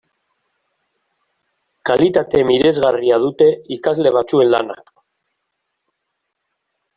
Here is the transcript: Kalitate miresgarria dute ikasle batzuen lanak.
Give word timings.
Kalitate 1.89 2.41
miresgarria 2.51 3.19
dute 3.25 3.51
ikasle 3.77 4.15
batzuen 4.17 4.51
lanak. 4.55 4.91